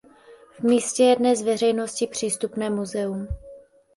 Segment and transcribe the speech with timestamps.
[0.53, 3.27] V místě je dnes veřejnosti přístupné muzeum.